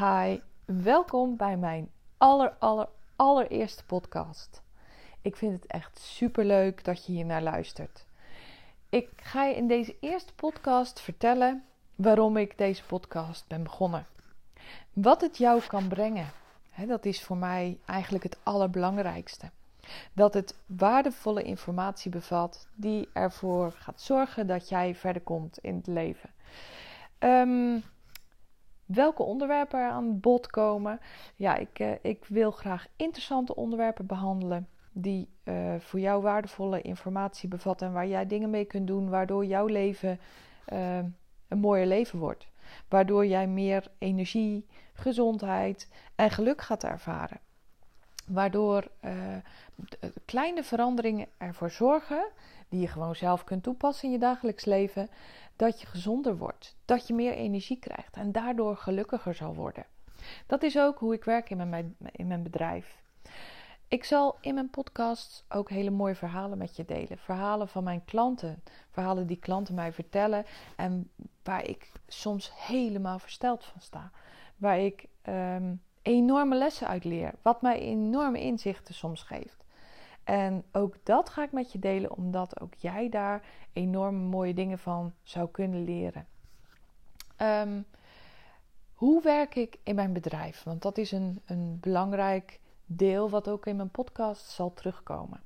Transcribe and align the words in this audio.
Hi, 0.00 0.38
welkom 0.64 1.36
bij 1.36 1.56
mijn 1.56 1.90
aller, 2.16 2.54
aller, 2.58 2.88
allereerste 3.16 3.84
podcast. 3.84 4.62
Ik 5.22 5.36
vind 5.36 5.52
het 5.52 5.66
echt 5.66 5.98
super 5.98 6.44
leuk 6.44 6.84
dat 6.84 7.06
je 7.06 7.12
hier 7.12 7.24
naar 7.24 7.42
luistert. 7.42 8.04
Ik 8.88 9.08
ga 9.16 9.44
je 9.44 9.54
in 9.54 9.68
deze 9.68 9.96
eerste 10.00 10.34
podcast 10.34 11.00
vertellen 11.00 11.64
waarom 11.94 12.36
ik 12.36 12.58
deze 12.58 12.84
podcast 12.84 13.46
ben 13.48 13.62
begonnen. 13.62 14.06
Wat 14.92 15.20
het 15.20 15.38
jou 15.38 15.62
kan 15.66 15.88
brengen, 15.88 16.30
dat 16.86 17.04
is 17.04 17.22
voor 17.22 17.36
mij 17.36 17.78
eigenlijk 17.84 18.24
het 18.24 18.38
allerbelangrijkste. 18.42 19.50
Dat 20.12 20.34
het 20.34 20.54
waardevolle 20.66 21.42
informatie 21.42 22.10
bevat 22.10 22.68
die 22.74 23.08
ervoor 23.12 23.72
gaat 23.72 24.00
zorgen 24.00 24.46
dat 24.46 24.68
jij 24.68 24.94
verder 24.94 25.22
komt 25.22 25.58
in 25.58 25.76
het 25.76 25.86
leven. 25.86 26.30
Um, 27.18 27.82
welke 28.94 29.22
onderwerpen 29.22 29.80
er 29.80 29.90
aan 29.90 30.20
bod 30.20 30.46
komen. 30.46 31.00
Ja, 31.36 31.56
ik, 31.56 31.78
uh, 31.78 31.90
ik 32.02 32.24
wil 32.24 32.50
graag 32.50 32.86
interessante 32.96 33.54
onderwerpen 33.54 34.06
behandelen 34.06 34.68
die 34.92 35.28
uh, 35.44 35.74
voor 35.78 36.00
jou 36.00 36.22
waardevolle 36.22 36.80
informatie 36.80 37.48
bevatten 37.48 37.86
en 37.86 37.92
waar 37.92 38.06
jij 38.06 38.26
dingen 38.26 38.50
mee 38.50 38.64
kunt 38.64 38.86
doen 38.86 39.08
waardoor 39.08 39.44
jouw 39.44 39.66
leven 39.66 40.20
uh, 40.72 40.96
een 41.48 41.58
mooier 41.58 41.86
leven 41.86 42.18
wordt. 42.18 42.48
Waardoor 42.88 43.26
jij 43.26 43.46
meer 43.46 43.86
energie, 43.98 44.66
gezondheid 44.92 45.88
en 46.14 46.30
geluk 46.30 46.60
gaat 46.60 46.84
ervaren. 46.84 47.40
Waardoor 48.26 48.90
kleine 50.24 50.62
veranderingen 50.62 51.26
ervoor 51.38 51.70
zorgen, 51.70 52.24
die 52.70 52.80
je 52.80 52.88
gewoon 52.88 53.16
zelf 53.16 53.44
kunt 53.44 53.62
toepassen 53.62 54.04
in 54.04 54.12
je 54.12 54.18
dagelijks 54.18 54.64
leven, 54.64 55.08
dat 55.56 55.80
je 55.80 55.86
gezonder 55.86 56.36
wordt, 56.36 56.76
dat 56.84 57.06
je 57.06 57.14
meer 57.14 57.32
energie 57.32 57.78
krijgt 57.78 58.16
en 58.16 58.32
daardoor 58.32 58.76
gelukkiger 58.76 59.34
zal 59.34 59.54
worden. 59.54 59.86
Dat 60.46 60.62
is 60.62 60.78
ook 60.78 60.98
hoe 60.98 61.14
ik 61.14 61.24
werk 61.24 61.50
in 61.50 61.68
mijn, 61.68 61.96
mijn 62.16 62.42
bedrijf. 62.42 62.98
Ik 63.88 64.04
zal 64.04 64.38
in 64.40 64.54
mijn 64.54 64.70
podcast 64.70 65.44
ook 65.48 65.70
hele 65.70 65.90
mooie 65.90 66.14
verhalen 66.14 66.58
met 66.58 66.76
je 66.76 66.84
delen. 66.84 67.18
Verhalen 67.18 67.68
van 67.68 67.84
mijn 67.84 68.04
klanten. 68.04 68.62
Verhalen 68.90 69.26
die 69.26 69.36
klanten 69.36 69.74
mij 69.74 69.92
vertellen. 69.92 70.44
En 70.76 71.10
waar 71.42 71.64
ik 71.64 71.92
soms 72.06 72.52
helemaal 72.54 73.18
versteld 73.18 73.64
van 73.64 73.80
sta. 73.80 74.10
Waar 74.56 74.78
ik 74.78 75.08
um, 75.28 75.82
enorme 76.02 76.56
lessen 76.56 76.86
uit 76.86 77.04
leer. 77.04 77.34
Wat 77.42 77.62
mij 77.62 77.80
enorme 77.80 78.40
inzichten 78.40 78.94
soms 78.94 79.22
geeft. 79.22 79.64
En 80.30 80.64
ook 80.72 80.96
dat 81.02 81.30
ga 81.30 81.42
ik 81.42 81.52
met 81.52 81.72
je 81.72 81.78
delen, 81.78 82.16
omdat 82.16 82.60
ook 82.60 82.74
jij 82.74 83.08
daar 83.08 83.42
enorm 83.72 84.14
mooie 84.14 84.54
dingen 84.54 84.78
van 84.78 85.12
zou 85.22 85.48
kunnen 85.50 85.84
leren. 85.84 86.26
Um, 87.36 87.86
hoe 88.94 89.22
werk 89.22 89.54
ik 89.54 89.78
in 89.82 89.94
mijn 89.94 90.12
bedrijf? 90.12 90.62
Want 90.62 90.82
dat 90.82 90.98
is 90.98 91.12
een, 91.12 91.42
een 91.44 91.78
belangrijk 91.80 92.60
deel 92.86 93.30
wat 93.30 93.48
ook 93.48 93.66
in 93.66 93.76
mijn 93.76 93.90
podcast 93.90 94.48
zal 94.48 94.74
terugkomen. 94.74 95.42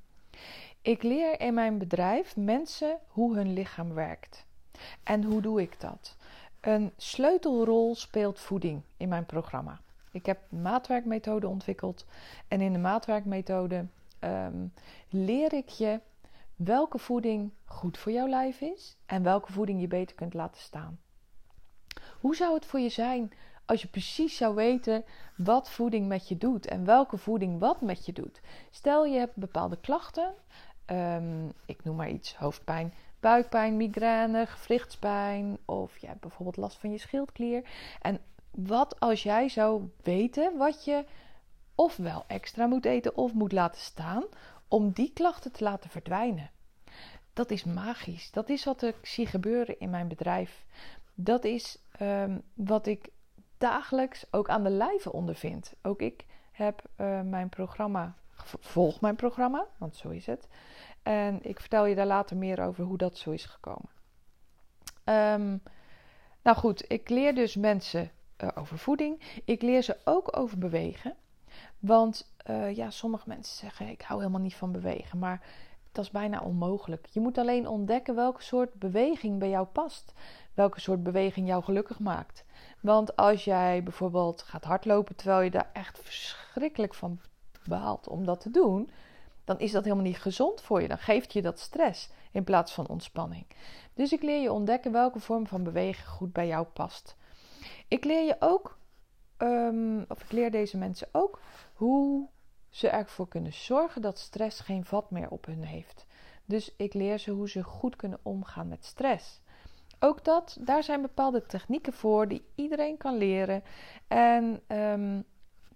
Ik 0.81 1.03
leer 1.03 1.39
in 1.39 1.53
mijn 1.53 1.77
bedrijf 1.77 2.35
mensen 2.35 2.99
hoe 3.07 3.35
hun 3.35 3.53
lichaam 3.53 3.93
werkt. 3.93 4.45
En 5.03 5.23
hoe 5.23 5.41
doe 5.41 5.61
ik 5.61 5.79
dat? 5.79 6.17
Een 6.61 6.91
sleutelrol 6.97 7.95
speelt 7.95 8.39
voeding 8.39 8.81
in 8.97 9.09
mijn 9.09 9.25
programma. 9.25 9.79
Ik 10.11 10.25
heb 10.25 10.39
maatwerkmethode 10.49 11.47
ontwikkeld. 11.47 12.05
En 12.47 12.61
in 12.61 12.73
de 12.73 12.79
maatwerkmethode 12.79 13.85
um, 14.19 14.73
leer 15.09 15.53
ik 15.53 15.69
je 15.69 15.99
welke 16.55 16.97
voeding 16.97 17.51
goed 17.65 17.97
voor 17.97 18.11
jouw 18.11 18.27
lijf 18.27 18.61
is 18.61 18.97
en 19.05 19.23
welke 19.23 19.51
voeding 19.51 19.81
je 19.81 19.87
beter 19.87 20.15
kunt 20.15 20.33
laten 20.33 20.61
staan. 20.61 20.99
Hoe 22.19 22.35
zou 22.35 22.53
het 22.53 22.65
voor 22.65 22.79
je 22.79 22.89
zijn 22.89 23.31
als 23.65 23.81
je 23.81 23.87
precies 23.87 24.37
zou 24.37 24.55
weten 24.55 25.03
wat 25.35 25.69
voeding 25.69 26.07
met 26.07 26.27
je 26.27 26.37
doet 26.37 26.67
en 26.67 26.85
welke 26.85 27.17
voeding 27.17 27.59
wat 27.59 27.81
met 27.81 28.05
je 28.05 28.13
doet? 28.13 28.41
Stel 28.71 29.05
je 29.05 29.17
hebt 29.17 29.35
bepaalde 29.35 29.77
klachten, 29.77 30.33
um, 30.91 31.51
ik 31.65 31.83
noem 31.83 31.95
maar 31.95 32.09
iets, 32.09 32.35
hoofdpijn, 32.35 32.93
buikpijn, 33.19 33.77
migraine, 33.77 34.45
gewrichtspijn 34.45 35.57
of 35.65 35.97
je 35.97 36.07
hebt 36.07 36.19
bijvoorbeeld 36.19 36.57
last 36.57 36.77
van 36.77 36.91
je 36.91 36.97
schildklier. 36.97 37.69
En 38.01 38.19
wat 38.51 38.99
als 38.99 39.23
jij 39.23 39.49
zou 39.49 39.89
weten 40.03 40.57
wat 40.57 40.85
je 40.85 41.05
ofwel 41.75 42.23
extra 42.27 42.65
moet 42.65 42.85
eten 42.85 43.17
of 43.17 43.33
moet 43.33 43.51
laten 43.51 43.81
staan 43.81 44.23
om 44.67 44.91
die 44.91 45.11
klachten 45.13 45.51
te 45.51 45.63
laten 45.63 45.89
verdwijnen. 45.89 46.49
Dat 47.33 47.51
is 47.51 47.63
magisch. 47.63 48.31
Dat 48.31 48.49
is 48.49 48.63
wat 48.63 48.81
ik 48.81 48.95
zie 49.01 49.27
gebeuren 49.27 49.79
in 49.79 49.89
mijn 49.89 50.07
bedrijf. 50.07 50.65
Dat 51.13 51.43
is 51.43 51.77
um, 52.01 52.41
wat 52.53 52.87
ik 52.87 53.09
dagelijks 53.57 54.25
ook 54.31 54.49
aan 54.49 54.63
de 54.63 54.69
lijve 54.69 55.11
ondervind. 55.11 55.73
Ook 55.81 56.01
ik 56.01 56.25
heb 56.51 56.81
uh, 56.97 57.21
mijn 57.21 57.49
programma, 57.49 58.15
volg 58.59 59.01
mijn 59.01 59.15
programma, 59.15 59.65
want 59.77 59.95
zo 59.95 60.09
is 60.09 60.25
het. 60.25 60.47
En 61.03 61.39
ik 61.41 61.59
vertel 61.59 61.85
je 61.85 61.95
daar 61.95 62.05
later 62.05 62.37
meer 62.37 62.63
over 62.63 62.83
hoe 62.83 62.97
dat 62.97 63.17
zo 63.17 63.31
is 63.31 63.45
gekomen. 63.45 63.89
Um, 65.03 65.63
nou 66.41 66.57
goed, 66.57 66.91
ik 66.91 67.09
leer 67.09 67.35
dus 67.35 67.55
mensen 67.55 68.11
uh, 68.43 68.49
over 68.55 68.77
voeding. 68.77 69.41
Ik 69.45 69.61
leer 69.61 69.81
ze 69.81 69.97
ook 70.03 70.37
over 70.37 70.57
bewegen. 70.57 71.15
Want 71.79 72.33
uh, 72.49 72.75
ja, 72.75 72.89
sommige 72.89 73.29
mensen 73.29 73.55
zeggen: 73.57 73.87
Ik 73.87 74.01
hou 74.01 74.19
helemaal 74.19 74.41
niet 74.41 74.55
van 74.55 74.71
bewegen. 74.71 75.19
Maar 75.19 75.41
dat 75.91 76.05
is 76.05 76.11
bijna 76.11 76.41
onmogelijk. 76.41 77.07
Je 77.11 77.19
moet 77.19 77.37
alleen 77.37 77.67
ontdekken 77.67 78.15
welke 78.15 78.43
soort 78.43 78.73
beweging 78.73 79.39
bij 79.39 79.49
jou 79.49 79.65
past. 79.65 80.13
Welke 80.53 80.79
soort 80.79 81.03
beweging 81.03 81.47
jou 81.47 81.63
gelukkig 81.63 81.99
maakt. 81.99 82.45
Want 82.81 83.15
als 83.15 83.43
jij 83.43 83.83
bijvoorbeeld 83.83 84.41
gaat 84.41 84.63
hardlopen 84.63 85.15
terwijl 85.15 85.41
je 85.41 85.51
daar 85.51 85.69
echt 85.73 85.99
verschrikkelijk 85.99 86.93
van 86.93 87.19
behaalt 87.63 88.07
om 88.07 88.25
dat 88.25 88.41
te 88.41 88.51
doen, 88.51 88.89
dan 89.43 89.59
is 89.59 89.71
dat 89.71 89.83
helemaal 89.83 90.05
niet 90.05 90.21
gezond 90.21 90.61
voor 90.61 90.81
je. 90.81 90.87
Dan 90.87 90.97
geeft 90.97 91.33
je 91.33 91.41
dat 91.41 91.59
stress 91.59 92.09
in 92.31 92.43
plaats 92.43 92.73
van 92.73 92.87
ontspanning. 92.87 93.45
Dus 93.93 94.11
ik 94.11 94.21
leer 94.21 94.41
je 94.41 94.51
ontdekken 94.51 94.91
welke 94.91 95.19
vorm 95.19 95.47
van 95.47 95.63
bewegen 95.63 96.07
goed 96.07 96.33
bij 96.33 96.47
jou 96.47 96.65
past. 96.65 97.15
Ik 97.87 98.03
leer 98.03 98.25
je 98.25 98.35
ook, 98.39 98.77
um, 99.37 100.05
of 100.07 100.23
ik 100.23 100.31
leer 100.31 100.51
deze 100.51 100.77
mensen 100.77 101.07
ook 101.11 101.39
hoe 101.73 102.27
ze 102.69 102.89
ervoor 102.89 103.27
kunnen 103.27 103.53
zorgen 103.53 104.01
dat 104.01 104.19
stress 104.19 104.59
geen 104.59 104.85
vat 104.85 105.11
meer 105.11 105.29
op 105.29 105.45
hun 105.45 105.63
heeft. 105.63 106.05
Dus 106.45 106.75
ik 106.77 106.93
leer 106.93 107.17
ze 107.17 107.31
hoe 107.31 107.49
ze 107.49 107.63
goed 107.63 107.95
kunnen 107.95 108.19
omgaan 108.21 108.67
met 108.67 108.85
stress. 108.85 109.41
Ook 109.99 110.23
dat, 110.23 110.57
daar 110.59 110.83
zijn 110.83 111.01
bepaalde 111.01 111.45
technieken 111.45 111.93
voor 111.93 112.27
die 112.27 112.45
iedereen 112.55 112.97
kan 112.97 113.17
leren. 113.17 113.63
En 114.07 114.61
um, 114.67 115.25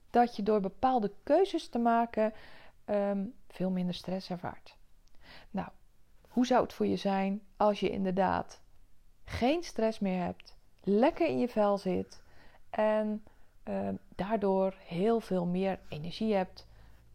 dat 0.09 0.35
je 0.35 0.43
door 0.43 0.59
bepaalde 0.59 1.11
keuzes 1.23 1.69
te 1.69 1.79
maken 1.79 2.33
um, 2.85 3.33
veel 3.47 3.69
minder 3.69 3.95
stress 3.95 4.29
ervaart. 4.29 4.77
Nou, 5.51 5.69
hoe 6.27 6.45
zou 6.45 6.61
het 6.61 6.73
voor 6.73 6.87
je 6.87 6.95
zijn 6.95 7.41
als 7.57 7.79
je 7.79 7.89
inderdaad 7.89 8.61
geen 9.23 9.63
stress 9.63 9.99
meer 9.99 10.23
hebt, 10.23 10.57
lekker 10.83 11.27
in 11.27 11.39
je 11.39 11.47
vel 11.47 11.77
zit 11.77 12.21
en 12.69 13.23
uh, 13.69 13.89
daardoor 14.15 14.73
heel 14.85 15.19
veel 15.19 15.45
meer 15.45 15.79
energie 15.89 16.33
hebt, 16.33 16.67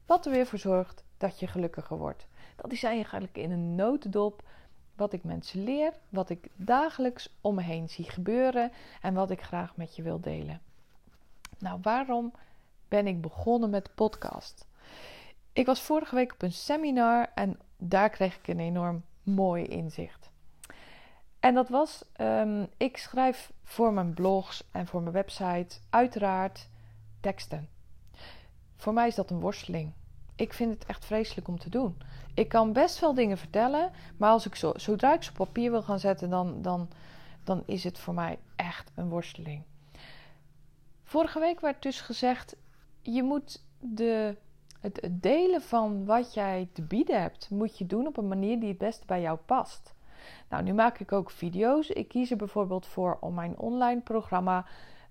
wat 0.07 0.27
er 0.27 0.33
weer 0.33 0.47
voor 0.47 0.59
zorgt 0.59 1.05
dat 1.17 1.39
je 1.41 1.47
gelukkiger 1.47 1.99
wordt. 1.99 2.27
Dat 2.57 2.73
is 2.73 2.83
eigenlijk 2.83 3.37
in 3.37 3.51
een 3.51 3.75
notendop 3.75 4.43
wat 4.97 5.13
ik 5.13 5.25
mensen 5.25 5.65
leer, 5.65 5.93
wat 6.09 6.31
ik 6.31 6.49
dagelijks 6.57 7.29
om 7.41 7.55
me 7.55 7.63
heen 7.63 7.89
zie 7.89 8.11
gebeuren 8.11 8.73
en 9.01 9.15
wat 9.15 9.31
ik 9.31 9.43
graag 9.43 9.77
met 9.77 9.97
je 9.97 10.03
wil 10.03 10.21
delen. 10.21 10.61
Nou, 11.59 11.79
waarom 11.83 12.33
ben 12.89 13.07
ik 13.07 13.21
begonnen 13.21 13.71
met 13.71 13.95
podcast? 13.95 14.67
Ik 15.53 15.67
was 15.67 15.81
vorige 15.81 16.15
week 16.15 16.33
op 16.33 16.43
een 16.43 16.53
seminar 16.53 17.31
en 17.35 17.59
daar 17.77 18.11
kreeg 18.11 18.39
ik 18.39 18.49
een 18.49 18.61
enorm 18.61 19.05
mooi 19.23 19.65
inzicht. 19.65 20.24
En 21.45 21.55
dat 21.55 21.69
was, 21.69 22.05
um, 22.21 22.67
ik 22.77 22.97
schrijf 22.97 23.53
voor 23.63 23.93
mijn 23.93 24.15
blogs 24.15 24.65
en 24.71 24.87
voor 24.87 25.01
mijn 25.03 25.15
website 25.15 25.77
uiteraard 25.91 26.69
teksten. 27.21 27.69
Voor 28.77 28.93
mij 28.93 29.07
is 29.07 29.15
dat 29.15 29.31
een 29.31 29.41
worsteling. 29.41 29.93
Ik 30.37 30.53
vind 30.53 30.75
het 30.75 30.85
echt 30.87 31.05
vreselijk 31.05 31.49
om 31.49 31.59
te 31.59 31.71
doen. 31.71 31.97
Ik 32.35 32.49
kan 32.49 32.73
best 32.73 32.99
wel 33.01 33.15
dingen 33.15 33.39
vertellen, 33.39 33.91
maar 34.17 34.31
als 34.31 34.47
ik 34.47 34.55
zo, 34.55 34.73
zodra 34.77 35.15
ik 35.15 35.23
ze 35.23 35.31
op 35.31 35.37
papier 35.37 35.71
wil 35.71 35.83
gaan 35.83 35.99
zetten, 35.99 36.31
dan, 36.31 36.63
dan, 36.63 36.89
dan 37.45 37.63
is 37.67 37.85
het 37.85 37.99
voor 37.99 38.15
mij 38.15 38.39
echt 38.57 38.91
een 38.95 39.09
worsteling. 39.09 39.63
Vorige 41.03 41.41
week 41.41 41.61
werd 41.61 41.83
dus 41.83 42.01
gezegd: 42.01 42.57
je 43.03 43.23
moet 43.23 43.65
de, 43.79 44.37
het, 44.81 44.99
het 45.01 45.23
delen 45.23 45.63
van 45.63 46.05
wat 46.05 46.35
jij 46.35 46.69
te 46.73 46.83
bieden 46.83 47.21
hebt, 47.21 47.51
moet 47.51 47.79
je 47.79 47.87
doen 47.87 48.07
op 48.07 48.17
een 48.17 48.29
manier 48.29 48.61
die 48.61 48.69
het 48.69 48.79
beste 48.79 49.07
bij 49.07 49.21
jou 49.21 49.39
past. 49.47 49.94
Nou, 50.49 50.63
nu 50.63 50.73
maak 50.73 50.99
ik 50.99 51.13
ook 51.13 51.31
video's. 51.31 51.89
Ik 51.89 52.09
kies 52.09 52.31
er 52.31 52.37
bijvoorbeeld 52.37 52.87
voor 52.87 53.17
om 53.21 53.35
mijn 53.35 53.59
online 53.59 54.01
programma, 54.01 54.67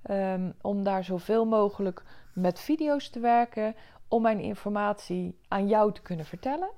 um, 0.09 0.53
om 0.61 0.83
daar 0.83 1.03
zoveel 1.03 1.45
mogelijk 1.45 2.03
met 2.33 2.59
video's 2.59 3.09
te 3.09 3.19
werken, 3.19 3.75
om 4.07 4.21
mijn 4.21 4.39
informatie 4.39 5.37
aan 5.47 5.67
jou 5.67 5.93
te 5.93 6.01
kunnen 6.01 6.25
vertellen. 6.25 6.69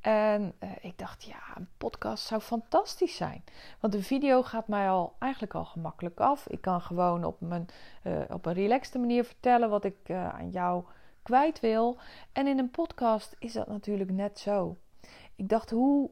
En 0.00 0.54
uh, 0.62 0.70
ik 0.80 0.98
dacht, 0.98 1.24
ja, 1.24 1.40
een 1.54 1.68
podcast 1.78 2.26
zou 2.26 2.40
fantastisch 2.40 3.16
zijn. 3.16 3.44
Want 3.80 3.92
de 3.92 4.02
video 4.02 4.42
gaat 4.42 4.68
mij 4.68 4.88
al 4.88 5.14
eigenlijk 5.18 5.54
al 5.54 5.64
gemakkelijk 5.64 6.20
af. 6.20 6.48
Ik 6.48 6.60
kan 6.60 6.80
gewoon 6.80 7.24
op, 7.24 7.40
mijn, 7.40 7.66
uh, 8.02 8.20
op 8.28 8.46
een 8.46 8.52
relaxte 8.52 8.98
manier 8.98 9.24
vertellen 9.24 9.70
wat 9.70 9.84
ik 9.84 9.96
uh, 10.06 10.28
aan 10.28 10.50
jou 10.50 10.84
kwijt 11.22 11.60
wil. 11.60 11.98
En 12.32 12.46
in 12.46 12.58
een 12.58 12.70
podcast 12.70 13.36
is 13.38 13.52
dat 13.52 13.68
natuurlijk 13.68 14.10
net 14.10 14.38
zo. 14.38 14.76
Ik 15.36 15.48
dacht, 15.48 15.70
hoe 15.70 16.10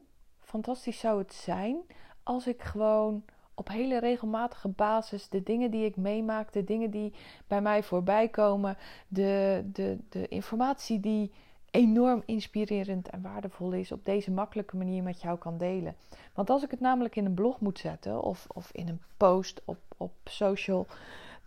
fantastisch 0.53 0.99
zou 0.99 1.17
het 1.17 1.33
zijn 1.33 1.77
als 2.23 2.47
ik 2.47 2.61
gewoon 2.61 3.23
op 3.53 3.67
hele 3.67 3.99
regelmatige 3.99 4.67
basis 4.67 5.29
de 5.29 5.43
dingen 5.43 5.71
die 5.71 5.85
ik 5.85 5.95
meemaak, 5.95 6.53
de 6.53 6.63
dingen 6.63 6.91
die 6.91 7.13
bij 7.47 7.61
mij 7.61 7.83
voorbij 7.83 8.27
komen, 8.27 8.77
de, 9.07 9.63
de, 9.73 9.97
de 10.09 10.27
informatie 10.27 10.99
die 10.99 11.31
enorm 11.71 12.23
inspirerend 12.25 13.09
en 13.09 13.21
waardevol 13.21 13.71
is, 13.71 13.91
op 13.91 14.05
deze 14.05 14.31
makkelijke 14.31 14.77
manier 14.77 15.03
met 15.03 15.21
jou 15.21 15.37
kan 15.37 15.57
delen. 15.57 15.95
Want 16.33 16.49
als 16.49 16.63
ik 16.63 16.71
het 16.71 16.79
namelijk 16.79 17.15
in 17.15 17.25
een 17.25 17.33
blog 17.33 17.59
moet 17.59 17.79
zetten 17.79 18.21
of, 18.21 18.45
of 18.53 18.71
in 18.71 18.87
een 18.87 19.01
post 19.17 19.61
op, 19.65 19.79
op 19.97 20.11
social, 20.23 20.87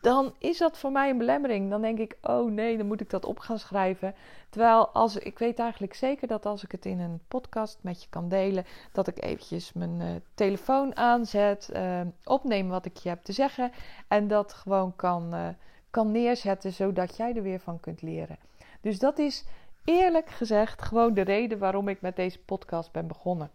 dan 0.06 0.34
is 0.38 0.58
dat 0.58 0.78
voor 0.78 0.92
mij 0.92 1.10
een 1.10 1.18
belemmering. 1.18 1.70
Dan 1.70 1.80
denk 1.80 1.98
ik, 1.98 2.16
oh 2.22 2.50
nee, 2.50 2.76
dan 2.76 2.86
moet 2.86 3.00
ik 3.00 3.10
dat 3.10 3.24
op 3.24 3.38
gaan 3.38 3.58
schrijven. 3.58 4.14
Terwijl 4.50 4.88
als, 4.88 5.16
ik 5.16 5.38
weet 5.38 5.58
eigenlijk 5.58 5.94
zeker 5.94 6.28
dat 6.28 6.46
als 6.46 6.64
ik 6.64 6.72
het 6.72 6.84
in 6.86 7.00
een 7.00 7.20
podcast 7.28 7.78
met 7.80 8.02
je 8.02 8.08
kan 8.08 8.28
delen, 8.28 8.64
dat 8.92 9.06
ik 9.06 9.22
eventjes 9.22 9.72
mijn 9.72 10.00
uh, 10.00 10.06
telefoon 10.34 10.96
aanzet, 10.96 11.70
uh, 11.72 12.00
opneem 12.24 12.68
wat 12.68 12.84
ik 12.84 12.96
je 12.96 13.08
heb 13.08 13.24
te 13.24 13.32
zeggen 13.32 13.72
en 14.08 14.28
dat 14.28 14.52
gewoon 14.52 14.96
kan, 14.96 15.34
uh, 15.34 15.48
kan 15.90 16.10
neerzetten, 16.10 16.72
zodat 16.72 17.16
jij 17.16 17.34
er 17.34 17.42
weer 17.42 17.60
van 17.60 17.80
kunt 17.80 18.02
leren. 18.02 18.38
Dus 18.80 18.98
dat 18.98 19.18
is 19.18 19.44
eerlijk 19.84 20.30
gezegd 20.30 20.82
gewoon 20.82 21.14
de 21.14 21.22
reden 21.22 21.58
waarom 21.58 21.88
ik 21.88 22.00
met 22.00 22.16
deze 22.16 22.38
podcast 22.38 22.92
ben 22.92 23.06
begonnen. 23.06 23.50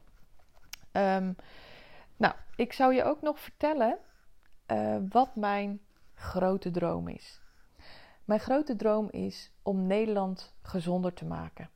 Um, 0.92 1.36
nou, 2.18 2.34
ik 2.56 2.74
zou 2.74 2.94
je 2.94 3.04
ook 3.04 3.22
nog 3.22 3.40
vertellen 3.40 3.98
wat 5.10 5.36
mijn 5.36 5.80
grote 6.22 6.72
droom 6.72 7.08
is. 7.08 7.42
Mijn 8.26 8.40
grote 8.40 8.76
droom 8.76 9.10
is 9.10 9.52
om 9.62 9.88
Nederland 9.88 10.54
gezonder 10.62 11.14
te 11.14 11.26
maken. 11.26 11.70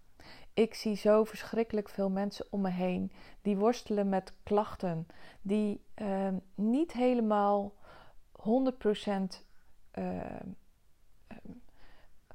Ik 0.53 0.73
zie 0.73 0.95
zo 0.95 1.23
verschrikkelijk 1.23 1.89
veel 1.89 2.09
mensen 2.09 2.45
om 2.49 2.61
me 2.61 2.69
heen 2.69 3.11
die 3.41 3.57
worstelen 3.57 4.09
met 4.09 4.33
klachten, 4.43 5.07
die 5.41 5.81
uh, 5.95 6.27
niet 6.55 6.91
helemaal 6.91 7.73
100% 8.39 8.41
uh, 9.99 10.21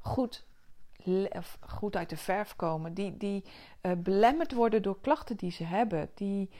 goed, 0.00 0.46
goed 1.60 1.96
uit 1.96 2.08
de 2.08 2.16
verf 2.16 2.56
komen, 2.56 2.94
die, 2.94 3.16
die 3.16 3.44
uh, 3.82 3.92
belemmerd 3.96 4.52
worden 4.52 4.82
door 4.82 5.00
klachten 5.00 5.36
die 5.36 5.50
ze 5.50 5.64
hebben, 5.64 6.10
die 6.14 6.50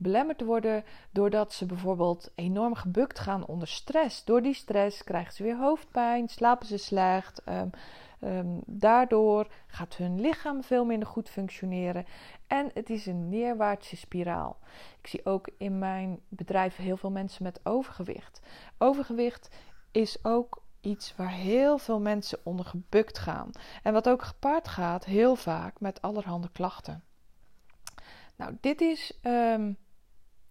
belemmerd 0.00 0.44
worden 0.44 0.84
doordat 1.10 1.52
ze 1.52 1.66
bijvoorbeeld 1.66 2.30
enorm 2.34 2.74
gebukt 2.74 3.18
gaan 3.18 3.46
onder 3.46 3.68
stress. 3.68 4.24
Door 4.24 4.42
die 4.42 4.54
stress 4.54 5.04
krijgen 5.04 5.32
ze 5.32 5.42
weer 5.42 5.56
hoofdpijn, 5.56 6.28
slapen 6.28 6.66
ze 6.66 6.76
slecht. 6.76 7.42
Um, 7.48 7.70
um, 8.20 8.60
daardoor 8.66 9.46
gaat 9.66 9.96
hun 9.96 10.20
lichaam 10.20 10.62
veel 10.62 10.84
minder 10.84 11.08
goed 11.08 11.28
functioneren. 11.28 12.06
En 12.46 12.70
het 12.74 12.90
is 12.90 13.06
een 13.06 13.28
neerwaartse 13.28 13.96
spiraal. 13.96 14.58
Ik 15.00 15.06
zie 15.06 15.26
ook 15.26 15.48
in 15.58 15.78
mijn 15.78 16.20
bedrijf 16.28 16.76
heel 16.76 16.96
veel 16.96 17.10
mensen 17.10 17.42
met 17.42 17.60
overgewicht. 17.62 18.40
Overgewicht 18.78 19.48
is 19.90 20.24
ook 20.24 20.62
iets 20.80 21.16
waar 21.16 21.32
heel 21.32 21.78
veel 21.78 22.00
mensen 22.00 22.38
onder 22.42 22.64
gebukt 22.64 23.18
gaan. 23.18 23.50
En 23.82 23.92
wat 23.92 24.08
ook 24.08 24.22
gepaard 24.22 24.68
gaat, 24.68 25.04
heel 25.04 25.36
vaak, 25.36 25.80
met 25.80 26.02
allerhande 26.02 26.48
klachten. 26.52 27.04
Nou, 28.36 28.56
dit 28.60 28.80
is 28.80 29.18
um, 29.22 29.76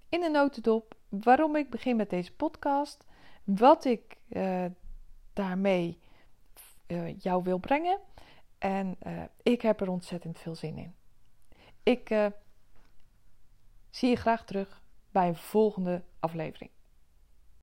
in 0.09 0.23
een 0.23 0.31
notendop 0.31 0.95
waarom 1.09 1.56
ik 1.56 1.69
begin 1.69 1.95
met 1.95 2.09
deze 2.09 2.33
podcast, 2.33 3.06
wat 3.44 3.85
ik 3.85 4.17
uh, 4.29 4.65
daarmee 5.33 6.00
uh, 6.88 7.19
jou 7.19 7.44
wil 7.44 7.57
brengen. 7.57 8.00
En 8.57 8.97
uh, 9.07 9.23
ik 9.44 9.61
heb 9.61 9.81
er 9.81 9.89
ontzettend 9.89 10.39
veel 10.39 10.56
zin 10.56 10.77
in. 10.77 10.95
Ik 11.83 12.31
zie 13.89 14.09
je 14.09 14.15
graag 14.15 14.45
terug 14.45 14.81
bij 15.11 15.27
een 15.27 15.35
volgende 15.35 16.03
aflevering. 16.19 16.71